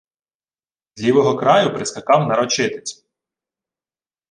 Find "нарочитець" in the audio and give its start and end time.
2.27-3.05